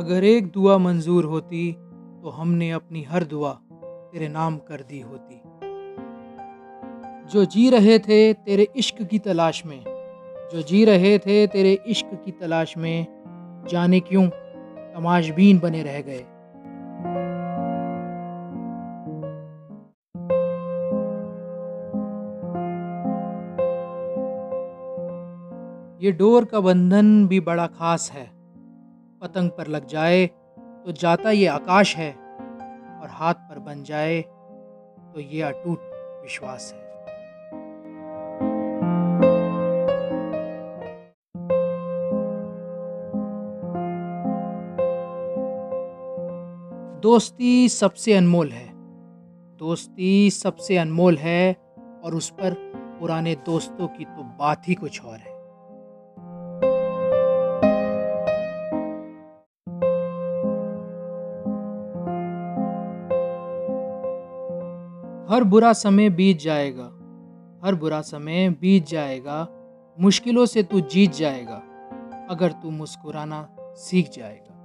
[0.00, 1.72] अगर एक दुआ मंजूर होती
[2.22, 3.50] तो हमने अपनी हर दुआ
[3.82, 5.40] तेरे नाम कर दी होती।
[7.32, 9.84] जो जी रहे थे तेरे इश्क की तलाश में,
[10.52, 13.06] जो जी रहे थे तेरे इश्क की तलाश में,
[13.70, 16.24] जाने क्यों तमाशबीन बने रह गए।
[26.04, 28.39] ये डोर का बंधन भी बड़ा खास है।
[29.22, 30.26] पतंग पर लग जाए
[30.84, 32.10] तो जाता ये आकाश है
[33.00, 34.20] और हाथ पर बन जाए
[35.12, 35.78] तो ये अटूट
[36.22, 36.88] विश्वास है।
[47.00, 48.68] दोस्ती सबसे अनमोल है।
[49.56, 51.52] दोस्ती सबसे अनमोल है
[52.04, 52.54] और उस पर
[53.00, 55.29] पुराने दोस्तों की तो बात ही कुछ और है।
[65.30, 66.84] हर बुरा समय बीत जाएगा।
[67.64, 69.48] हर बुरा समय बीत जाएगा।
[70.00, 71.62] मुश्किलों से तू जीत जाएगा।
[72.30, 74.59] अगर तू मुस्कुराना सीख जाएगा।